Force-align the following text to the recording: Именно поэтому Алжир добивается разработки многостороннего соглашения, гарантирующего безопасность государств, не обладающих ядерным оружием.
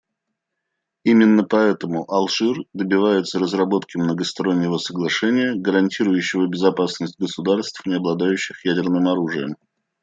Именно 1.03 1.43
поэтому 1.43 2.11
Алжир 2.11 2.57
добивается 2.73 3.37
разработки 3.37 3.97
многостороннего 3.97 4.79
соглашения, 4.79 5.53
гарантирующего 5.53 6.47
безопасность 6.47 7.19
государств, 7.19 7.85
не 7.85 7.97
обладающих 7.97 8.65
ядерным 8.65 9.07
оружием. 9.07 9.55